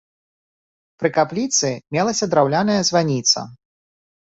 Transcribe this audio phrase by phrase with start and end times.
[1.03, 3.39] Пры капліцы мелася драўляная званіца.